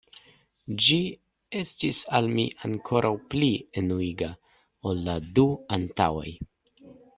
Ĝi 0.85 0.95
estis 1.59 1.99
al 2.19 2.29
mi 2.39 2.45
ankoraŭ 2.69 3.13
pli 3.33 3.51
enuiga 3.83 4.33
ol 4.93 5.05
la 5.11 5.19
du 5.39 5.47
antaŭaj. 5.79 6.29